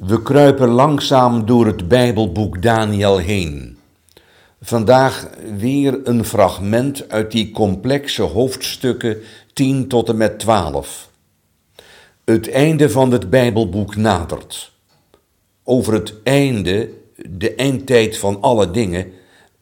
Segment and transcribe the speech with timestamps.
[0.00, 3.78] we kruipen langzaam door het Bijbelboek Daniel heen.
[4.60, 9.18] Vandaag weer een fragment uit die complexe hoofdstukken
[9.52, 11.10] 10 tot en met 12.
[12.24, 14.72] Het einde van het Bijbelboek nadert.
[15.64, 16.90] Over het einde,
[17.28, 19.12] de eindtijd van alle dingen,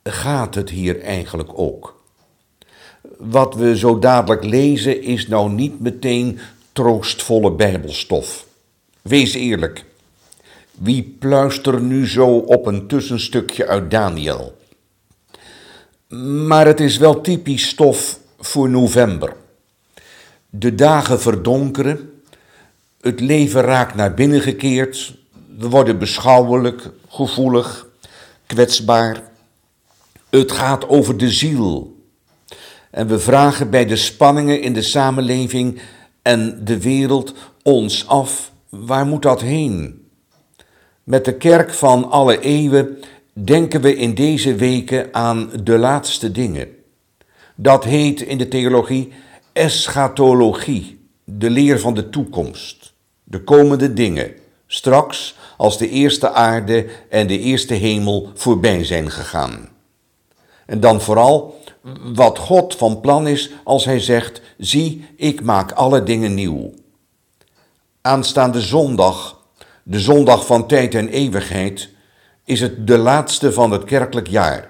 [0.02, 2.02] gaat het hier eigenlijk ook.
[3.16, 6.38] Wat we zo dadelijk lezen is nou niet meteen
[6.72, 8.46] troostvolle Bijbelstof.
[9.02, 9.86] Wees eerlijk.
[10.78, 14.56] Wie pluistert nu zo op een tussenstukje uit Daniel?
[16.46, 19.36] Maar het is wel typisch stof voor november.
[20.50, 22.22] De dagen verdonkeren,
[23.00, 25.14] het leven raakt naar binnen gekeerd,
[25.58, 27.86] we worden beschouwelijk, gevoelig,
[28.46, 29.22] kwetsbaar.
[30.30, 31.96] Het gaat over de ziel.
[32.90, 35.80] En we vragen bij de spanningen in de samenleving
[36.22, 40.06] en de wereld ons af, waar moet dat heen?
[41.08, 42.98] Met de kerk van alle eeuwen
[43.32, 46.68] denken we in deze weken aan de laatste dingen.
[47.54, 49.12] Dat heet in de theologie
[49.52, 54.32] eschatologie, de leer van de toekomst, de komende dingen,
[54.66, 59.68] straks als de eerste aarde en de eerste hemel voorbij zijn gegaan.
[60.66, 61.60] En dan vooral
[62.14, 66.70] wat God van plan is als hij zegt: Zie, ik maak alle dingen nieuw.
[68.00, 69.37] Aanstaande zondag,
[69.90, 71.88] de zondag van tijd en eeuwigheid,
[72.44, 74.68] is het de laatste van het kerkelijk jaar.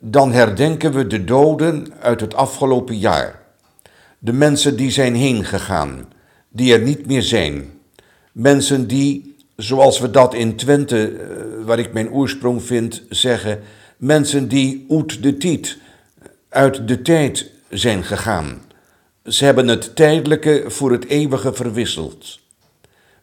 [0.00, 3.42] Dan herdenken we de doden uit het afgelopen jaar.
[4.18, 6.12] De mensen die zijn heen gegaan,
[6.48, 7.70] die er niet meer zijn.
[8.32, 13.60] Mensen die, zoals we dat in Twente, eh, waar ik mijn oorsprong vind, zeggen,
[13.96, 15.78] mensen die uit de tijd,
[16.48, 18.62] uit de tijd zijn gegaan.
[19.24, 22.41] Ze hebben het tijdelijke voor het eeuwige verwisseld.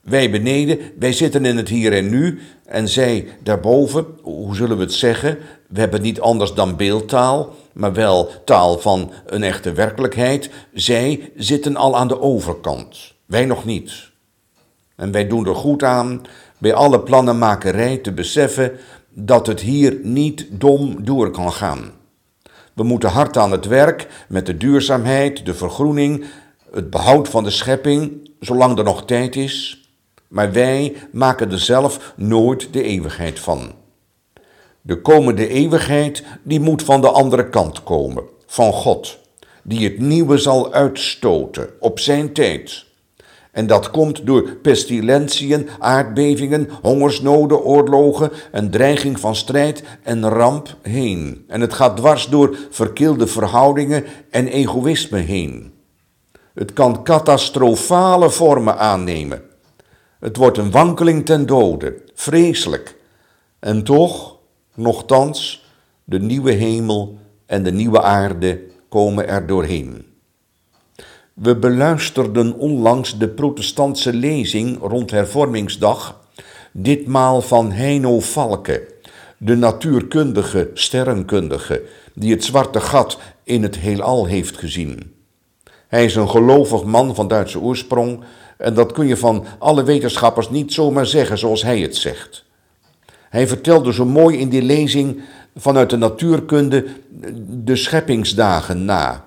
[0.10, 4.84] Wij beneden, wij zitten in het hier en nu en zij daarboven, hoe zullen we
[4.84, 5.38] het zeggen?
[5.68, 10.50] We hebben niet anders dan beeldtaal, maar wel taal van een echte werkelijkheid.
[10.74, 14.10] Zij zitten al aan de overkant, wij nog niet.
[14.96, 16.22] En wij doen er goed aan
[16.58, 18.72] bij alle plannenmakerij te beseffen
[19.14, 21.92] dat het hier niet dom door kan gaan.
[22.74, 26.26] We moeten hard aan het werk met de duurzaamheid, de vergroening,
[26.72, 29.79] het behoud van de schepping, zolang er nog tijd is.
[30.30, 33.72] Maar wij maken er zelf nooit de eeuwigheid van.
[34.82, 39.18] De komende eeuwigheid, die moet van de andere kant komen, van God,
[39.64, 42.86] die het nieuwe zal uitstoten op zijn tijd.
[43.52, 51.44] En dat komt door pestilentiën, aardbevingen, hongersnoden, oorlogen, een dreiging van strijd en ramp heen.
[51.48, 55.74] En het gaat dwars door verkeelde verhoudingen en egoïsme heen.
[56.54, 59.49] Het kan catastrofale vormen aannemen.
[60.20, 62.96] Het wordt een wankeling ten dode, vreselijk.
[63.60, 64.38] En toch,
[64.76, 65.66] nochtans,
[66.04, 70.06] de nieuwe hemel en de nieuwe aarde komen er doorheen.
[71.34, 76.22] We beluisterden onlangs de protestantse lezing rond hervormingsdag,
[76.72, 78.88] ditmaal van Heino Valke,
[79.38, 85.19] de natuurkundige sterrenkundige, die het zwarte gat in het heelal heeft gezien.
[85.90, 88.24] Hij is een gelovig man van Duitse oorsprong
[88.58, 92.46] en dat kun je van alle wetenschappers niet zomaar zeggen zoals hij het zegt.
[93.30, 95.22] Hij vertelde zo mooi in die lezing
[95.56, 96.86] vanuit de natuurkunde
[97.48, 99.26] de scheppingsdagen na.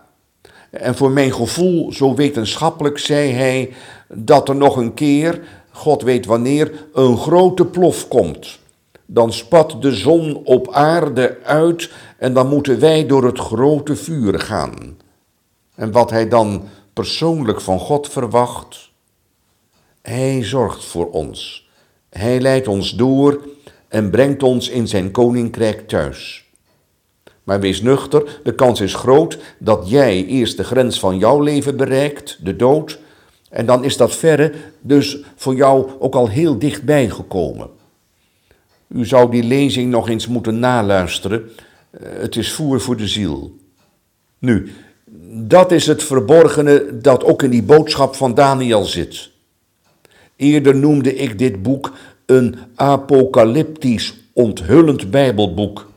[0.71, 3.73] En voor mijn gevoel, zo wetenschappelijk, zei hij
[4.09, 8.59] dat er nog een keer, God weet wanneer, een grote plof komt.
[9.07, 14.41] Dan spat de zon op aarde uit en dan moeten wij door het grote vuur
[14.41, 14.97] gaan.
[15.75, 18.91] En wat hij dan persoonlijk van God verwacht,
[20.03, 21.69] hij zorgt voor ons.
[22.09, 23.49] Hij leidt ons door
[23.89, 26.51] en brengt ons in zijn koninkrijk thuis.
[27.43, 31.77] Maar wees nuchter, de kans is groot dat jij eerst de grens van jouw leven
[31.77, 32.99] bereikt, de dood,
[33.51, 37.71] en dan is dat verre dus voor jou ook al heel dichtbij gekomen.
[38.89, 41.51] U zou die lezing nog eens moeten naluisteren.
[41.91, 43.57] Eh, het is voer voor de ziel.
[44.39, 44.73] Nu,
[45.31, 49.31] dat is het verborgene dat ook in die boodschap van Daniel zit.
[50.37, 51.93] Eerder noemde ik dit boek
[52.27, 55.91] een apocalyptisch onthullend Bijbelboek.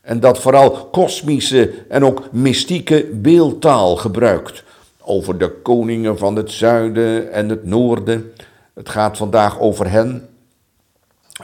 [0.00, 4.64] En dat vooral kosmische en ook mystieke beeldtaal gebruikt.
[5.00, 8.32] Over de koningen van het zuiden en het noorden.
[8.74, 10.28] Het gaat vandaag over hen.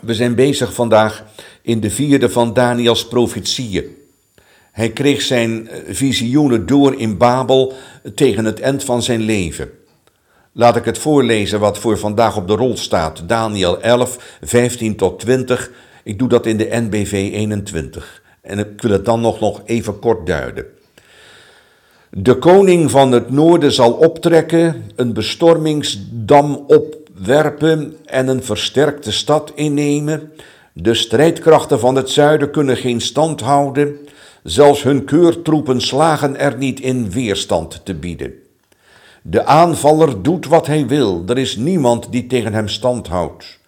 [0.01, 1.25] We zijn bezig vandaag
[1.63, 3.97] in de vierde van Daniels profetieën.
[4.73, 7.73] Hij kreeg zijn visioenen door in Babel
[8.15, 9.71] tegen het eind van zijn leven.
[10.53, 13.29] Laat ik het voorlezen wat voor vandaag op de rol staat.
[13.29, 15.71] Daniel 11, 15 tot 20.
[16.05, 18.23] Ik doe dat in de NBV 21.
[18.41, 20.67] En ik wil het dan nog, nog even kort duiden.
[22.11, 30.33] De koning van het noorden zal optrekken, een bestormingsdam opwerpen en een versterkte stad innemen.
[30.73, 33.97] De strijdkrachten van het zuiden kunnen geen stand houden.
[34.43, 38.33] Zelfs hun keurtroepen slagen er niet in weerstand te bieden.
[39.23, 43.59] De aanvaller doet wat hij wil, er is niemand die tegen hem stand houdt.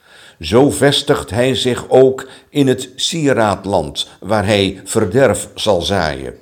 [0.41, 6.35] Zo vestigt hij zich ook in het sieraadland, waar hij verderf zal zaaien.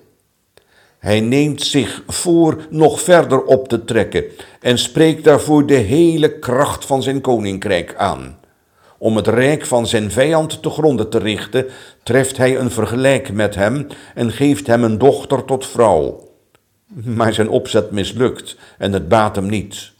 [0.98, 4.24] Hij neemt zich voor nog verder op te trekken
[4.60, 8.38] en spreekt daarvoor de hele kracht van zijn koninkrijk aan.
[9.02, 11.66] Om het rijk van zijn vijand te gronden te richten,
[12.02, 16.28] treft hij een vergelijk met hem en geeft hem een dochter tot vrouw.
[17.04, 19.92] Maar zijn opzet mislukt en het baat hem niet.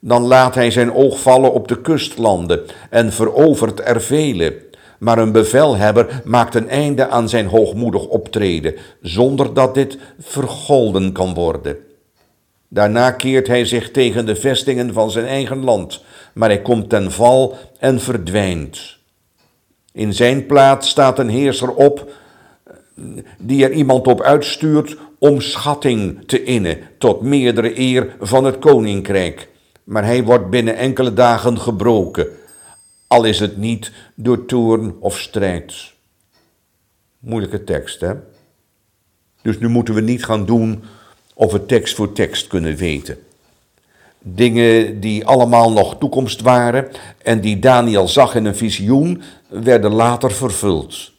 [0.00, 4.64] Dan laat hij zijn oog vallen op de kustlanden en verovert er vele.
[4.98, 11.34] Maar een bevelhebber maakt een einde aan zijn hoogmoedig optreden, zonder dat dit vergolden kan
[11.34, 11.85] worden.
[12.68, 16.04] Daarna keert hij zich tegen de vestingen van zijn eigen land,
[16.34, 18.96] maar hij komt ten val en verdwijnt.
[19.92, 22.12] In zijn plaats staat een heerser op
[23.38, 29.48] die er iemand op uitstuurt om schatting te innen tot meerdere eer van het koninkrijk.
[29.84, 32.26] Maar hij wordt binnen enkele dagen gebroken,
[33.06, 35.92] al is het niet door toorn of strijd.
[37.18, 38.12] Moeilijke tekst, hè?
[39.42, 40.82] Dus nu moeten we niet gaan doen
[41.38, 43.18] of we tekst voor tekst kunnen weten.
[44.18, 46.88] Dingen die allemaal nog toekomst waren
[47.22, 51.12] en die Daniel zag in een visioen, werden later vervuld.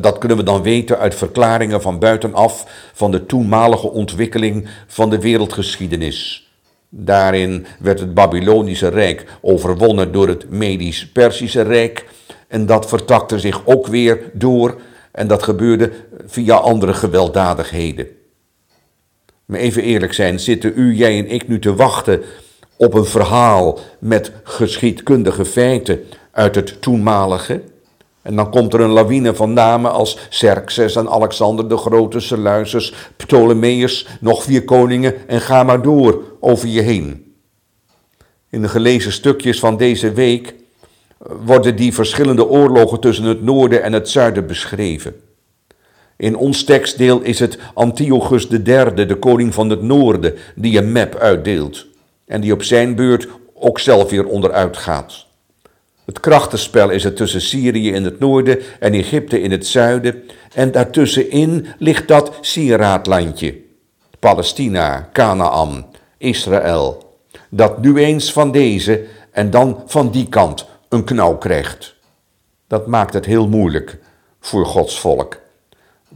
[0.00, 5.18] Dat kunnen we dan weten uit verklaringen van buitenaf van de toenmalige ontwikkeling van de
[5.18, 6.48] wereldgeschiedenis.
[6.88, 12.08] Daarin werd het Babylonische Rijk overwonnen door het Medisch-Persische Rijk
[12.48, 14.80] en dat vertakte zich ook weer door
[15.12, 15.92] en dat gebeurde
[16.26, 18.06] via andere gewelddadigheden.
[19.50, 22.22] Maar even eerlijk zijn, zitten u, jij en ik nu te wachten
[22.76, 26.00] op een verhaal met geschiedkundige feiten
[26.30, 27.62] uit het toenmalige?
[28.22, 32.94] En dan komt er een lawine van namen als Xerxes en Alexander de Grote, Seleucus,
[33.16, 37.34] Ptolemeus, nog vier koningen en ga maar door over je heen.
[38.50, 40.54] In de gelezen stukjes van deze week
[41.44, 45.14] worden die verschillende oorlogen tussen het noorden en het zuiden beschreven.
[46.20, 51.14] In ons tekstdeel is het Antiochus III, de koning van het noorden, die een map
[51.14, 51.86] uitdeelt
[52.26, 55.26] en die op zijn beurt ook zelf weer onderuit gaat.
[56.04, 60.22] Het krachtenspel is het tussen Syrië in het noorden en Egypte in het zuiden.
[60.54, 63.54] En daartussenin ligt dat sieraadlandje.
[64.18, 65.86] Palestina, Canaan,
[66.18, 67.14] Israël.
[67.48, 71.94] Dat nu eens van deze en dan van die kant een knauw krijgt.
[72.66, 73.98] Dat maakt het heel moeilijk
[74.40, 75.38] voor Gods volk.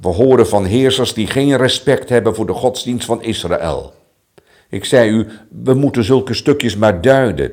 [0.01, 3.93] We horen van heersers die geen respect hebben voor de godsdienst van Israël.
[4.69, 5.27] Ik zei u,
[5.63, 7.53] we moeten zulke stukjes maar duiden.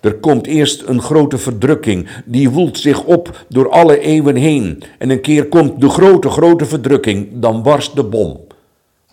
[0.00, 4.82] Er komt eerst een grote verdrukking, die woelt zich op door alle eeuwen heen.
[4.98, 8.46] En een keer komt de grote, grote verdrukking, dan barst de bom.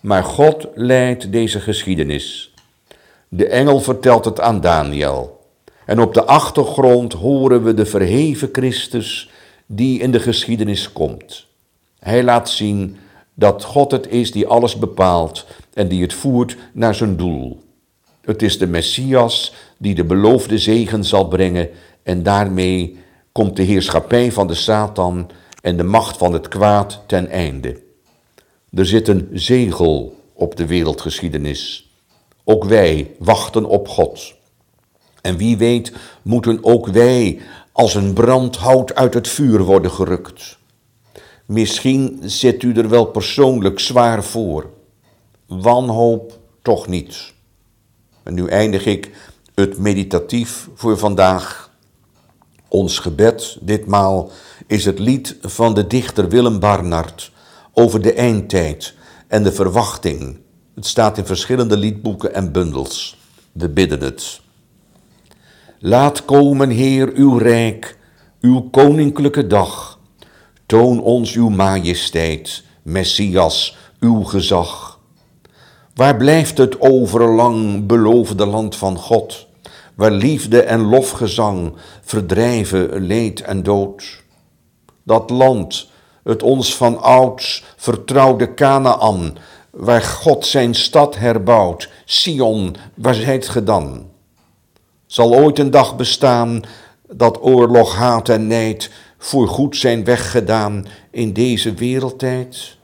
[0.01, 2.53] Maar God leidt deze geschiedenis.
[3.27, 5.39] De engel vertelt het aan Daniel.
[5.85, 9.29] En op de achtergrond horen we de verheven Christus
[9.65, 11.44] die in de geschiedenis komt.
[12.05, 12.97] Hij laat zien
[13.33, 17.61] dat God het is die alles bepaalt en die het voert naar zijn doel.
[18.21, 21.69] Het is de Messias die de beloofde zegen zal brengen
[22.03, 22.97] en daarmee
[23.31, 25.29] komt de heerschappij van de Satan
[25.61, 27.81] en de macht van het kwaad ten einde.
[28.73, 31.91] Er zit een zegel op de wereldgeschiedenis.
[32.43, 34.33] Ook wij wachten op God.
[35.21, 37.39] En wie weet moeten ook wij
[37.71, 40.57] als een brandhout uit het vuur worden gerukt.
[41.45, 44.69] Misschien zit u er wel persoonlijk zwaar voor.
[45.47, 47.33] Wanhoop toch niet.
[48.23, 49.11] En nu eindig ik
[49.55, 51.71] het meditatief voor vandaag.
[52.67, 54.31] Ons gebed ditmaal
[54.67, 57.31] is het lied van de dichter Willem Barnard
[57.73, 58.93] over de eindtijd
[59.27, 60.39] en de verwachting.
[60.75, 63.17] Het staat in verschillende liedboeken en bundels.
[63.51, 64.41] We bidden het.
[65.79, 67.97] Laat komen, Heer, uw rijk,
[68.41, 69.94] uw koninklijke dag.
[70.65, 74.99] Toon ons uw majesteit, Messias, uw gezag.
[75.95, 79.47] Waar blijft het overlang beloofde land van God,
[79.95, 84.23] waar liefde en lofgezang verdrijven leed en dood?
[85.03, 85.89] Dat land,
[86.23, 89.37] het ons van ouds vertrouwde Canaan,
[89.69, 94.09] waar God zijn stad herbouwt, Sion, waar zijt ge dan?
[95.05, 96.61] Zal ooit een dag bestaan
[97.07, 98.89] dat oorlog, haat en nijd
[99.25, 102.77] voor goed zijn weggedaan in deze wereldtijd?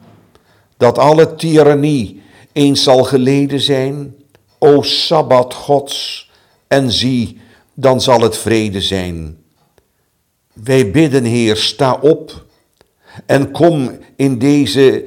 [0.78, 2.22] Dat alle tirannie
[2.52, 4.16] eens zal geleden zijn,
[4.58, 6.30] o Sabbat Gods,
[6.68, 7.38] en zie,
[7.74, 9.38] dan zal het vrede zijn.
[10.54, 12.46] Wij bidden, Heer, sta op
[13.26, 15.06] en kom in deze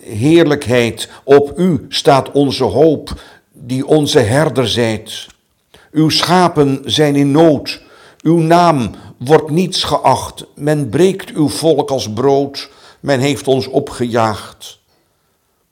[0.00, 1.08] heerlijkheid.
[1.24, 5.26] Op u staat onze hoop, die onze herder zijt.
[5.90, 7.82] Uw schapen zijn in nood,
[8.22, 10.46] uw naam wordt niets geacht.
[10.54, 12.70] Men breekt uw volk als brood,
[13.00, 14.78] men heeft ons opgejaagd.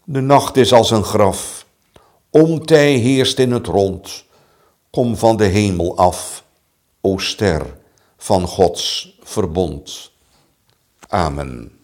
[0.04, 1.66] De nacht is als een graf,
[2.30, 4.24] omtij heerst in het rond.
[4.90, 6.44] Kom van de hemel af,
[7.00, 7.78] o ster
[8.16, 10.10] van Gods verbond.
[11.08, 11.83] Amen.